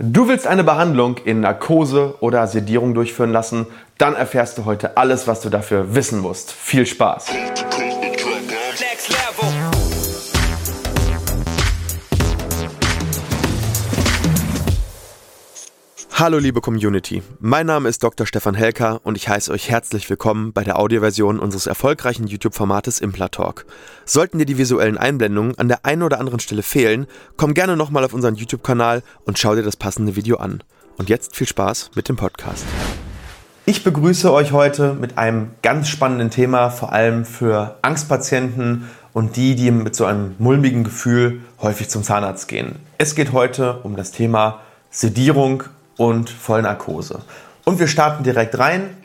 [0.00, 3.66] Du willst eine Behandlung in Narkose oder Sedierung durchführen lassen?
[3.98, 6.52] Dann erfährst du heute alles, was du dafür wissen musst.
[6.52, 7.26] Viel Spaß!
[16.20, 18.26] Hallo liebe Community, mein Name ist Dr.
[18.26, 23.66] Stefan Helker und ich heiße euch herzlich willkommen bei der Audioversion unseres erfolgreichen YouTube-Formates Implatalk.
[24.04, 27.06] Sollten dir die visuellen Einblendungen an der einen oder anderen Stelle fehlen,
[27.36, 30.64] komm gerne nochmal auf unseren YouTube-Kanal und schau dir das passende Video an.
[30.96, 32.64] Und jetzt viel Spaß mit dem Podcast.
[33.64, 39.54] Ich begrüße euch heute mit einem ganz spannenden Thema, vor allem für Angstpatienten und die,
[39.54, 42.74] die mit so einem mulmigen Gefühl häufig zum Zahnarzt gehen.
[42.98, 45.62] Es geht heute um das Thema Sedierung
[45.98, 47.20] und Vollnarkose.
[47.64, 48.96] Und wir starten direkt rein.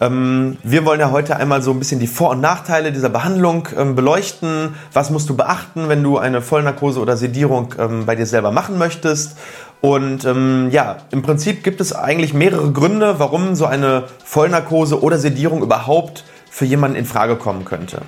[0.00, 3.68] Ähm, wir wollen ja heute einmal so ein bisschen die Vor- und Nachteile dieser Behandlung
[3.76, 4.74] ähm, beleuchten.
[4.92, 8.78] Was musst du beachten, wenn du eine Vollnarkose oder Sedierung ähm, bei dir selber machen
[8.78, 9.36] möchtest?
[9.82, 15.62] Und ja, im Prinzip gibt es eigentlich mehrere Gründe, warum so eine Vollnarkose oder Sedierung
[15.62, 18.00] überhaupt für jemanden in Frage kommen könnte.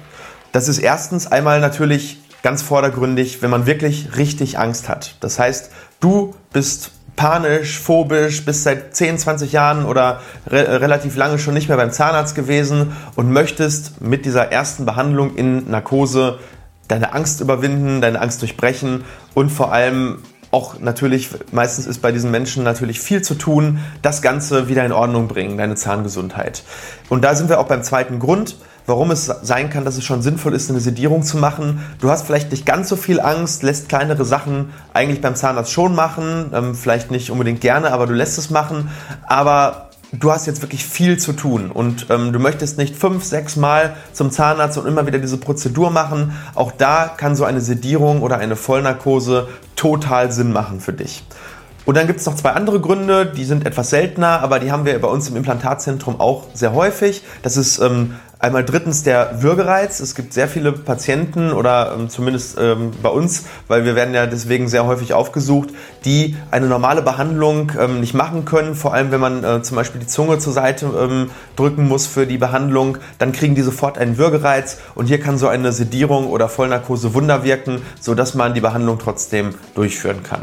[0.50, 5.16] Das ist erstens einmal natürlich ganz vordergründig, wenn man wirklich richtig Angst hat.
[5.20, 11.40] Das heißt, du bist panisch, phobisch, bist seit 10, 20 Jahren oder re relativ lange
[11.40, 16.38] schon nicht mehr beim Zahnarzt gewesen und möchtest mit dieser ersten Behandlung in Narkose
[16.86, 20.18] deine Angst überwinden, deine Angst durchbrechen und vor allem
[20.52, 24.92] auch natürlich, meistens ist bei diesen Menschen natürlich viel zu tun, das Ganze wieder in
[24.92, 26.62] Ordnung bringen, deine Zahngesundheit.
[27.08, 28.56] Und da sind wir auch beim zweiten Grund
[28.88, 31.84] warum es sein kann, dass es schon sinnvoll ist, eine Sedierung zu machen.
[32.00, 35.94] Du hast vielleicht nicht ganz so viel Angst, lässt kleinere Sachen eigentlich beim Zahnarzt schon
[35.94, 38.88] machen, ähm, vielleicht nicht unbedingt gerne, aber du lässt es machen.
[39.26, 43.56] Aber du hast jetzt wirklich viel zu tun und ähm, du möchtest nicht fünf, sechs
[43.56, 46.32] Mal zum Zahnarzt und immer wieder diese Prozedur machen.
[46.54, 51.24] Auch da kann so eine Sedierung oder eine Vollnarkose total Sinn machen für dich.
[51.84, 54.84] Und dann gibt es noch zwei andere Gründe, die sind etwas seltener, aber die haben
[54.84, 57.22] wir bei uns im Implantatzentrum auch sehr häufig.
[57.42, 60.00] Das ist ähm, einmal drittens der Würgereiz.
[60.00, 64.26] Es gibt sehr viele Patienten oder ähm, zumindest ähm, bei uns, weil wir werden ja
[64.26, 65.70] deswegen sehr häufig aufgesucht,
[66.04, 68.74] die eine normale Behandlung ähm, nicht machen können.
[68.74, 72.26] Vor allem, wenn man äh, zum Beispiel die Zunge zur Seite ähm, drücken muss für
[72.26, 76.48] die Behandlung, dann kriegen die sofort einen Würgereiz und hier kann so eine Sedierung oder
[76.48, 80.42] Vollnarkose Wunder wirken, sodass man die Behandlung trotzdem durchführen kann.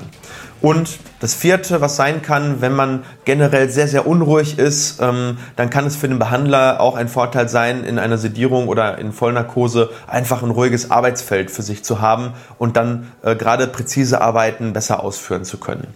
[0.65, 5.69] Und das vierte, was sein kann, wenn man generell sehr, sehr unruhig ist, ähm, dann
[5.69, 9.89] kann es für den Behandler auch ein Vorteil sein, in einer Sedierung oder in Vollnarkose
[10.07, 15.03] einfach ein ruhiges Arbeitsfeld für sich zu haben und dann äh, gerade präzise Arbeiten besser
[15.03, 15.87] ausführen zu können.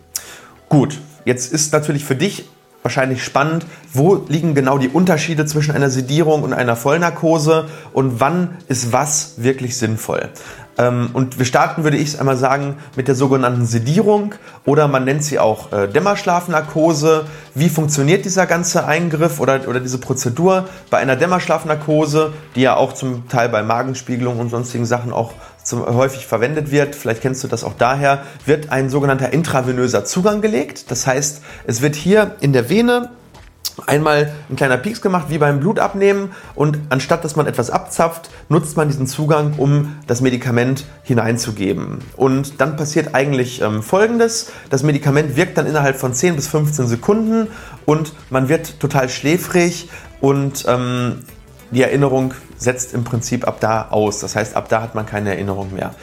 [0.69, 2.45] Gut, jetzt ist natürlich für dich
[2.83, 8.57] wahrscheinlich spannend, wo liegen genau die Unterschiede zwischen einer Sedierung und einer Vollnarkose und wann
[8.67, 10.29] ist was wirklich sinnvoll.
[10.79, 14.34] Ähm, und wir starten, würde ich einmal sagen, mit der sogenannten Sedierung
[14.66, 17.25] oder man nennt sie auch äh, Dämmerschlafnarkose.
[17.53, 20.69] Wie funktioniert dieser ganze Eingriff oder, oder diese Prozedur?
[20.89, 25.85] Bei einer Dämmerschlafnarkose, die ja auch zum Teil bei Magenspiegelung und sonstigen Sachen auch zum,
[25.85, 30.89] häufig verwendet wird, vielleicht kennst du das auch daher, wird ein sogenannter intravenöser Zugang gelegt.
[30.91, 33.09] Das heißt, es wird hier in der Vene
[33.88, 38.78] einmal ein kleiner Pieks gemacht, wie beim Blutabnehmen und anstatt dass man etwas abzapft, nutzt
[38.78, 42.00] man diesen Zugang, um das Medikament hineinzugeben.
[42.16, 46.88] Und dann passiert eigentlich ähm, Folgendes, das Medikament wirkt dann innerhalb von 10 bis 15
[46.88, 47.47] Sekunden
[47.85, 49.89] und man wird total schläfrig
[50.22, 51.23] und ähm,
[51.72, 54.19] die Erinnerung setzt im Prinzip ab da aus.
[54.19, 55.94] Das heißt, ab da hat man keine Erinnerung mehr.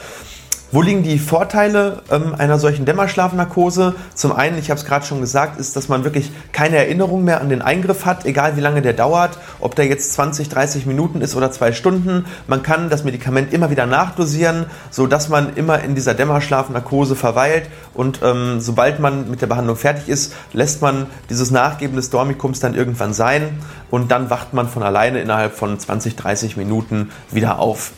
[0.72, 3.94] Wo liegen die Vorteile ähm, einer solchen Dämmerschlafnarkose?
[4.14, 7.40] Zum einen, ich habe es gerade schon gesagt, ist, dass man wirklich keine Erinnerung mehr
[7.40, 11.20] an den Eingriff hat, egal wie lange der dauert, ob der jetzt 20, 30 Minuten
[11.20, 12.24] ist oder zwei Stunden.
[12.48, 18.18] Man kann das Medikament immer wieder nachdosieren, sodass man immer in dieser Dämmerschlafnarkose verweilt und
[18.24, 22.74] ähm, sobald man mit der Behandlung fertig ist, lässt man dieses Nachgeben des Dormicums dann
[22.74, 27.92] irgendwann sein und dann wacht man von alleine innerhalb von 20, 30 Minuten wieder auf.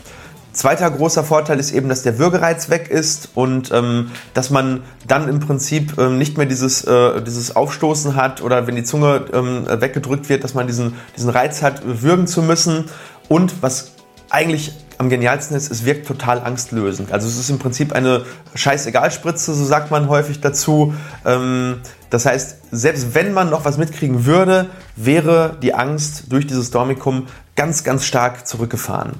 [0.59, 5.29] Zweiter großer Vorteil ist eben, dass der Würgereiz weg ist und ähm, dass man dann
[5.29, 9.67] im Prinzip ähm, nicht mehr dieses, äh, dieses Aufstoßen hat oder wenn die Zunge ähm,
[9.69, 12.87] weggedrückt wird, dass man diesen, diesen Reiz hat, würgen zu müssen.
[13.29, 13.93] Und was
[14.31, 17.13] eigentlich am genialsten ist, es wirkt total angstlösend.
[17.13, 18.25] Also es ist im Prinzip eine
[18.57, 20.93] Scheißegal-Spritze, so sagt man häufig dazu.
[21.25, 26.73] Ähm, das heißt, selbst wenn man noch was mitkriegen würde, wäre die Angst durch dieses
[26.73, 29.13] Dormicum ganz, ganz stark zurückgefahren.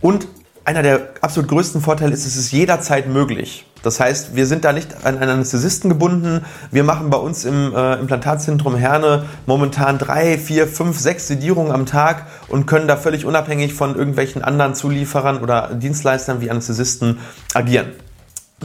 [0.00, 0.26] Und
[0.68, 3.64] einer der absolut größten Vorteile ist, es ist jederzeit möglich.
[3.82, 6.44] Das heißt, wir sind da nicht an einen Anästhesisten gebunden.
[6.70, 11.86] Wir machen bei uns im äh, Implantatzentrum Herne momentan drei, vier, fünf, sechs Sedierungen am
[11.86, 17.18] Tag und können da völlig unabhängig von irgendwelchen anderen Zulieferern oder Dienstleistern wie Anästhesisten
[17.54, 17.86] agieren.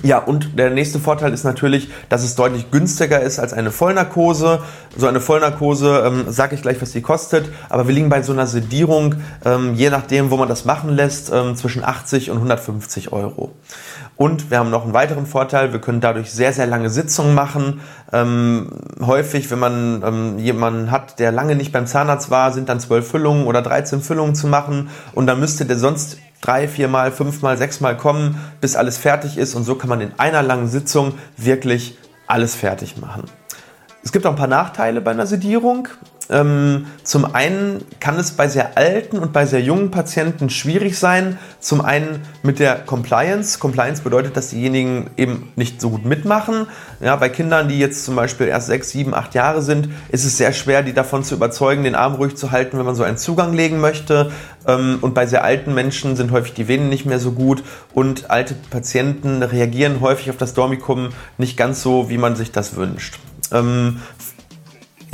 [0.01, 4.59] Ja, und der nächste Vorteil ist natürlich, dass es deutlich günstiger ist als eine Vollnarkose.
[4.97, 8.33] So eine Vollnarkose, ähm, sage ich gleich, was die kostet, aber wir liegen bei so
[8.33, 13.13] einer Sedierung, ähm, je nachdem, wo man das machen lässt, ähm, zwischen 80 und 150
[13.13, 13.51] Euro.
[14.15, 17.81] Und wir haben noch einen weiteren Vorteil, wir können dadurch sehr, sehr lange Sitzungen machen.
[18.11, 22.79] Ähm, häufig, wenn man ähm, jemanden hat, der lange nicht beim Zahnarzt war, sind dann
[22.79, 27.57] 12 Füllungen oder 13 Füllungen zu machen und dann müsste der sonst drei, viermal, fünfmal,
[27.57, 31.97] sechsmal kommen, bis alles fertig ist und so kann man in einer langen Sitzung wirklich
[32.27, 33.23] alles fertig machen.
[34.03, 35.87] Es gibt auch ein paar Nachteile bei einer Sedierung.
[36.29, 41.37] Ähm, zum einen kann es bei sehr alten und bei sehr jungen Patienten schwierig sein.
[41.59, 43.59] Zum einen mit der Compliance.
[43.59, 46.67] Compliance bedeutet, dass diejenigen eben nicht so gut mitmachen.
[47.01, 50.37] Ja, bei Kindern, die jetzt zum Beispiel erst sechs, sieben, acht Jahre sind, ist es
[50.37, 53.17] sehr schwer, die davon zu überzeugen, den Arm ruhig zu halten, wenn man so einen
[53.17, 54.31] Zugang legen möchte.
[54.65, 58.29] Ähm, und bei sehr alten Menschen sind häufig die Venen nicht mehr so gut und
[58.31, 63.19] alte Patienten reagieren häufig auf das Dormicum nicht ganz so, wie man sich das wünscht.
[63.51, 63.99] Ähm,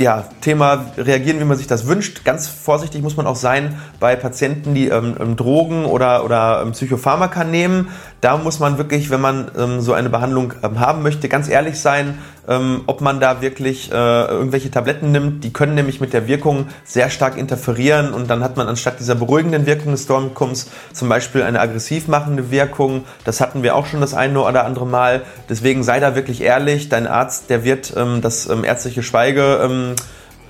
[0.00, 2.24] ja, Thema reagieren, wie man sich das wünscht.
[2.24, 6.72] Ganz vorsichtig muss man auch sein bei Patienten, die ähm, ähm Drogen oder, oder ähm,
[6.72, 7.88] Psychopharmaka nehmen.
[8.20, 11.80] Da muss man wirklich, wenn man ähm, so eine Behandlung ähm, haben möchte, ganz ehrlich
[11.80, 12.18] sein,
[12.48, 15.42] ähm, ob man da wirklich äh, irgendwelche Tabletten nimmt.
[15.42, 19.14] Die können nämlich mit der Wirkung sehr stark interferieren und dann hat man anstatt dieser
[19.14, 23.04] beruhigenden Wirkung des Stormkums zum Beispiel eine aggressiv machende Wirkung.
[23.24, 25.22] Das hatten wir auch schon das eine oder andere Mal.
[25.48, 26.88] Deswegen sei da wirklich ehrlich.
[26.88, 29.96] Dein Arzt, der wird das ärztliche Schweige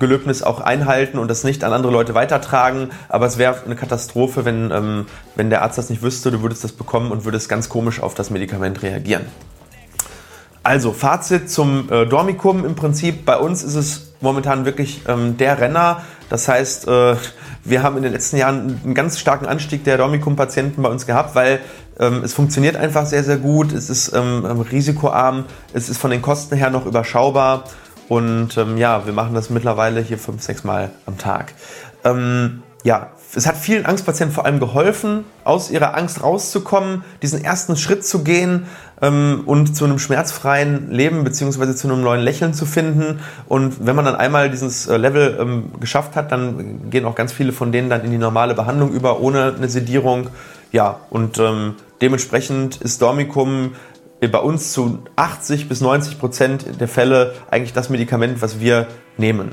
[0.01, 2.89] Gelöbnis auch einhalten und das nicht an andere Leute weitertragen.
[3.07, 5.05] Aber es wäre eine Katastrophe, wenn, ähm,
[5.35, 8.13] wenn der Arzt das nicht wüsste, du würdest das bekommen und würdest ganz komisch auf
[8.13, 9.25] das Medikament reagieren.
[10.63, 13.25] Also, Fazit zum äh, Dormicum im Prinzip.
[13.25, 16.03] Bei uns ist es momentan wirklich ähm, der Renner.
[16.29, 17.15] Das heißt, äh,
[17.63, 21.33] wir haben in den letzten Jahren einen ganz starken Anstieg der Dormicum-Patienten bei uns gehabt,
[21.35, 21.61] weil
[21.99, 23.73] ähm, es funktioniert einfach sehr, sehr gut.
[23.73, 25.45] Es ist ähm, ähm risikoarm.
[25.73, 27.63] Es ist von den Kosten her noch überschaubar.
[28.11, 31.53] Und ähm, ja, wir machen das mittlerweile hier fünf, sechs Mal am Tag.
[32.03, 37.77] Ähm, ja, es hat vielen Angstpatienten vor allem geholfen, aus ihrer Angst rauszukommen, diesen ersten
[37.77, 38.65] Schritt zu gehen
[39.01, 41.73] ähm, und zu einem schmerzfreien Leben bzw.
[41.73, 43.21] zu einem neuen Lächeln zu finden.
[43.47, 47.31] Und wenn man dann einmal dieses äh, Level ähm, geschafft hat, dann gehen auch ganz
[47.31, 50.27] viele von denen dann in die normale Behandlung über, ohne eine Sedierung.
[50.73, 53.71] Ja, und ähm, dementsprechend ist Dormicum
[54.27, 58.87] bei uns zu 80 bis 90 Prozent der Fälle eigentlich das Medikament, was wir
[59.17, 59.51] nehmen.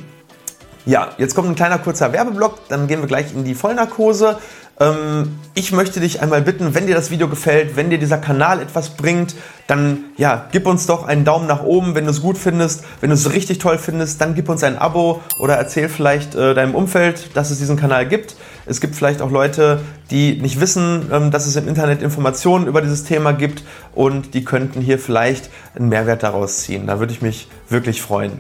[0.87, 4.39] Ja, jetzt kommt ein kleiner kurzer Werbeblock, dann gehen wir gleich in die Vollnarkose.
[4.81, 8.61] Ähm, ich möchte dich einmal bitten, wenn dir das Video gefällt, wenn dir dieser Kanal
[8.61, 9.35] etwas bringt,
[9.67, 12.85] dann ja, gib uns doch einen Daumen nach oben, wenn du es gut findest.
[13.01, 16.55] Wenn du es richtig toll findest, dann gib uns ein Abo oder erzähl vielleicht äh,
[16.55, 18.37] deinem Umfeld, dass es diesen Kanal gibt.
[18.67, 19.81] Es gibt vielleicht auch Leute,
[20.11, 23.65] die nicht wissen, ähm, dass es im Internet Informationen über dieses Thema gibt
[23.95, 26.87] und die könnten hier vielleicht einen Mehrwert daraus ziehen.
[26.87, 28.39] Da würde ich mich wirklich freuen.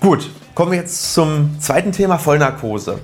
[0.00, 2.98] Gut, kommen wir jetzt zum zweiten Thema Vollnarkose.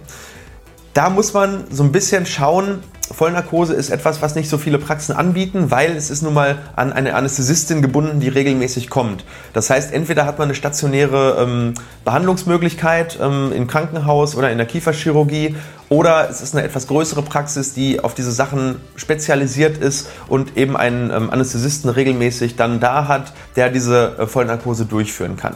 [0.94, 5.14] Da muss man so ein bisschen schauen, Vollnarkose ist etwas, was nicht so viele Praxen
[5.14, 9.24] anbieten, weil es ist nun mal an eine Anästhesistin gebunden, die regelmäßig kommt.
[9.52, 11.74] Das heißt, entweder hat man eine stationäre ähm,
[12.04, 15.56] Behandlungsmöglichkeit ähm, im Krankenhaus oder in der Kieferchirurgie
[15.88, 20.76] oder es ist eine etwas größere Praxis, die auf diese Sachen spezialisiert ist und eben
[20.76, 25.54] einen ähm, Anästhesisten regelmäßig dann da hat, der diese äh, Vollnarkose durchführen kann.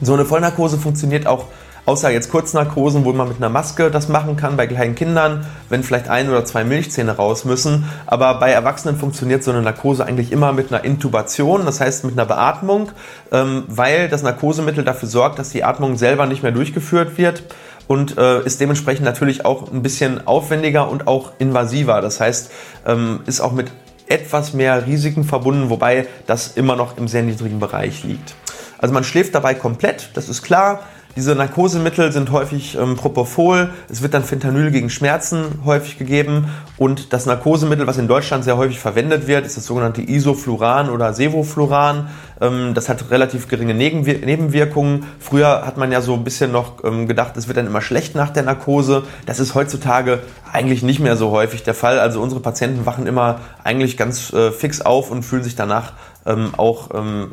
[0.00, 1.46] So eine Vollnarkose funktioniert auch
[1.86, 5.82] Außer jetzt Kurznarkosen, wo man mit einer Maske das machen kann bei kleinen Kindern, wenn
[5.82, 7.84] vielleicht ein oder zwei Milchzähne raus müssen.
[8.06, 12.12] Aber bei Erwachsenen funktioniert so eine Narkose eigentlich immer mit einer Intubation, das heißt mit
[12.12, 12.92] einer Beatmung,
[13.32, 17.42] ähm, weil das Narkosemittel dafür sorgt, dass die Atmung selber nicht mehr durchgeführt wird
[17.88, 22.00] und äh, ist dementsprechend natürlich auch ein bisschen aufwendiger und auch invasiver.
[22.02, 22.52] Das heißt,
[22.86, 23.72] ähm, ist auch mit
[24.06, 28.34] etwas mehr Risiken verbunden, wobei das immer noch im sehr niedrigen Bereich liegt.
[28.80, 30.80] Also man schläft dabei komplett, das ist klar.
[31.16, 33.70] Diese Narkosemittel sind häufig ähm, Propofol.
[33.88, 36.48] Es wird dann Fentanyl gegen Schmerzen häufig gegeben.
[36.78, 41.12] Und das Narkosemittel, was in Deutschland sehr häufig verwendet wird, ist das sogenannte Isofluran oder
[41.12, 42.08] Sevofluran.
[42.40, 45.04] Ähm, das hat relativ geringe Nebenwir Nebenwirkungen.
[45.18, 48.14] Früher hat man ja so ein bisschen noch ähm, gedacht, es wird dann immer schlecht
[48.14, 49.02] nach der Narkose.
[49.26, 50.20] Das ist heutzutage
[50.52, 51.98] eigentlich nicht mehr so häufig der Fall.
[51.98, 55.92] Also unsere Patienten wachen immer eigentlich ganz äh, fix auf und fühlen sich danach
[56.24, 57.32] ähm, auch ähm,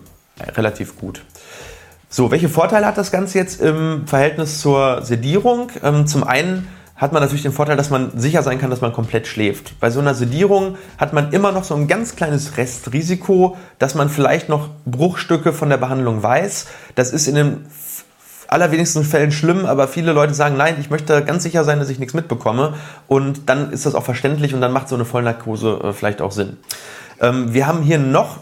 [0.56, 1.24] relativ gut.
[2.10, 5.70] So, welche Vorteile hat das Ganze jetzt im Verhältnis zur Sedierung?
[5.84, 8.92] Ähm, zum einen hat man natürlich den Vorteil, dass man sicher sein kann, dass man
[8.92, 9.80] komplett schläft.
[9.80, 14.10] Bei so einer Sedierung hat man immer noch so ein ganz kleines Restrisiko, dass man
[14.10, 16.66] vielleicht noch Bruchstücke von der Behandlung weiß.
[16.96, 17.66] Das ist in den
[18.48, 22.00] allerwenigsten Fällen schlimm, aber viele Leute sagen, nein, ich möchte ganz sicher sein, dass ich
[22.00, 22.74] nichts mitbekomme.
[23.08, 26.32] Und dann ist das auch verständlich und dann macht so eine Vollnarkose äh, vielleicht auch
[26.32, 26.58] Sinn.
[27.22, 28.40] Ähm, wir haben hier noch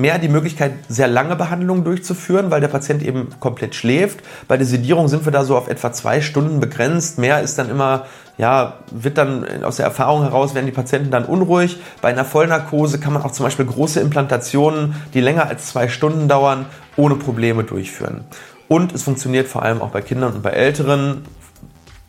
[0.00, 4.20] mehr die Möglichkeit, sehr lange Behandlungen durchzuführen, weil der Patient eben komplett schläft.
[4.46, 7.18] Bei der Sedierung sind wir da so auf etwa zwei Stunden begrenzt.
[7.18, 11.24] Mehr ist dann immer, ja, wird dann aus der Erfahrung heraus, werden die Patienten dann
[11.24, 11.78] unruhig.
[12.00, 16.28] Bei einer Vollnarkose kann man auch zum Beispiel große Implantationen, die länger als zwei Stunden
[16.28, 18.24] dauern, ohne Probleme durchführen.
[18.68, 21.22] Und es funktioniert vor allem auch bei Kindern und bei Älteren.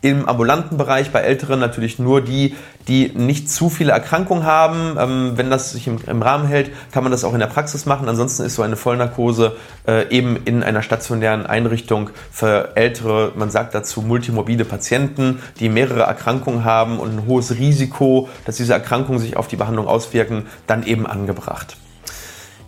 [0.02, 2.56] Im ambulanten Bereich bei Älteren natürlich nur die,
[2.88, 4.96] die nicht zu viele Erkrankungen haben.
[4.98, 7.84] Ähm, wenn das sich im, im, Rahmen hält, kann man das auch in der Praxis
[7.84, 8.08] machen.
[8.08, 13.74] Ansonsten ist so eine Vollnarkose äh, eben in einer stationären Einrichtung für ältere, man sagt
[13.74, 19.36] dazu multimorbide Patienten, die mehrere Erkrankungen haben und ein hohes Risiko, dass diese Erkrankungen sich
[19.36, 21.76] auf die Behandlung auswirken, dann eben angebracht.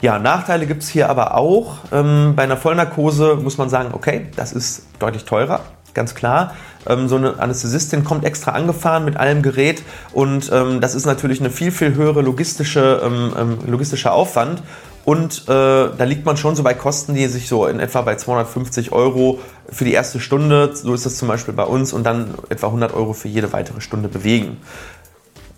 [0.03, 1.79] Ja, Nachteile gibt es hier aber auch.
[1.93, 5.61] Ähm, bei einer Vollnarkose muss man sagen, okay, das ist deutlich teurer
[5.95, 6.55] ganz klar.
[6.87, 9.83] Ähm, so eine Anästhesistin kommt extra angefahren mit allem Gerät
[10.13, 14.63] und ähm, das ist natürlich eine viel, viel höhere logistische, ähm, ähm logistischer Aufwand.
[15.05, 18.15] Und äh, da liegt man schon so bei Kosten, die sich so in etwa bei
[18.15, 22.35] 250 Euro für die erste Stunde, so ist das zum Beispiel bei uns, und dann
[22.51, 24.59] etwa 100 Euro für jede weitere Stunde bewegen.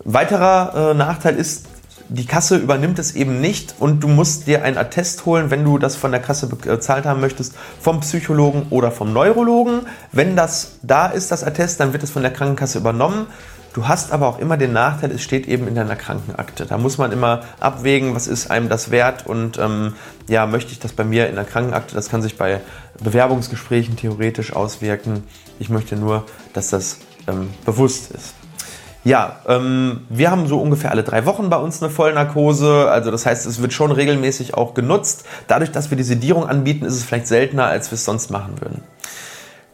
[0.03, 1.67] Weiterer äh, Nachteil ist,
[2.09, 5.77] die Kasse übernimmt es eben nicht und du musst dir ein Attest holen, wenn du
[5.77, 9.81] das von der Kasse bezahlt haben möchtest, vom Psychologen oder vom Neurologen.
[10.11, 13.27] Wenn das da ist, das Attest, dann wird es von der Krankenkasse übernommen.
[13.73, 16.65] Du hast aber auch immer den Nachteil, es steht eben in deiner Krankenakte.
[16.65, 19.95] Da muss man immer abwägen, was ist einem das wert und ähm,
[20.29, 21.93] ja, möchte ich das bei mir in der Krankenakte?
[21.93, 22.61] Das kann sich bei
[23.03, 25.23] Bewerbungsgesprächen theoretisch auswirken.
[25.59, 28.33] Ich möchte nur, dass das ähm, bewusst ist.
[29.05, 32.89] Ja, ähm, wir haben so ungefähr alle drei Wochen bei uns eine Vollnarkose.
[32.89, 35.25] Also das heißt, es wird schon regelmäßig auch genutzt.
[35.47, 38.59] Dadurch, dass wir die Sedierung anbieten, ist es vielleicht seltener, als wir es sonst machen
[38.59, 38.81] würden.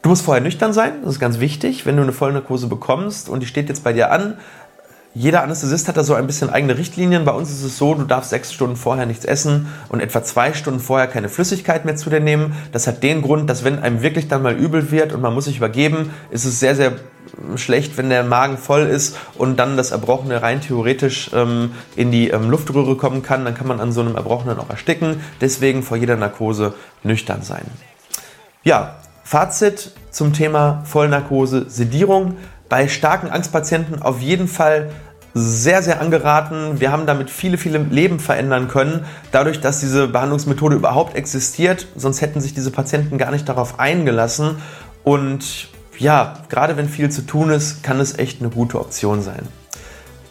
[0.02, 3.40] Du musst vorher nüchtern sein, das ist ganz wichtig, wenn du eine Vollnarkose bekommst und
[3.40, 4.36] die steht jetzt bei dir an.
[5.14, 7.24] Jeder Anästhesist hat da so ein bisschen eigene Richtlinien.
[7.24, 10.52] Bei uns ist es so, du darfst sechs Stunden vorher nichts essen und etwa zwei
[10.52, 12.54] Stunden vorher keine Flüssigkeit mehr zu dir nehmen.
[12.72, 15.46] Das hat den Grund, dass wenn einem wirklich dann mal übel wird und man muss
[15.46, 16.92] sich übergeben, ist es sehr, sehr
[17.56, 22.30] schlecht, wenn der Magen voll ist und dann das Erbrochene rein theoretisch ähm, in die
[22.30, 25.20] ähm, Luftröhre kommen kann, dann kann man an so einem Erbrochenen auch ersticken.
[25.40, 27.64] Deswegen vor jeder Narkose nüchtern sein.
[28.64, 32.36] Ja, Fazit zum Thema Vollnarkose, Sedierung.
[32.68, 34.90] Bei starken Angstpatienten auf jeden Fall
[35.34, 36.80] sehr, sehr angeraten.
[36.80, 41.86] Wir haben damit viele, viele Leben verändern können, dadurch, dass diese Behandlungsmethode überhaupt existiert.
[41.96, 44.56] Sonst hätten sich diese Patienten gar nicht darauf eingelassen.
[45.04, 45.68] Und
[46.02, 49.46] ja, gerade wenn viel zu tun ist, kann es echt eine gute Option sein.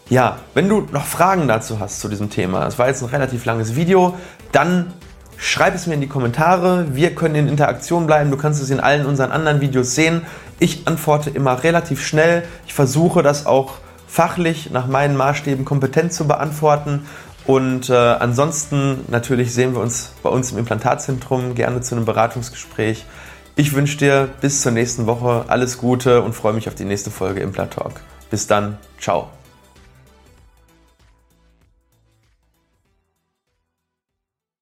[0.09, 3.45] Ja, wenn du noch Fragen dazu hast zu diesem Thema, das war jetzt ein relativ
[3.45, 4.17] langes Video,
[4.51, 4.93] dann
[5.37, 6.93] schreib es mir in die Kommentare.
[6.93, 8.29] Wir können in Interaktion bleiben.
[8.31, 10.23] Du kannst es in allen unseren anderen Videos sehen.
[10.59, 12.43] Ich antworte immer relativ schnell.
[12.67, 13.75] Ich versuche das auch
[14.07, 17.07] fachlich nach meinen Maßstäben kompetent zu beantworten.
[17.47, 23.05] Und äh, ansonsten natürlich sehen wir uns bei uns im Implantatzentrum gerne zu einem Beratungsgespräch.
[23.61, 27.11] Ich wünsche dir bis zur nächsten Woche alles Gute und freue mich auf die nächste
[27.11, 28.01] Folge Implant Talk.
[28.31, 29.29] Bis dann, ciao.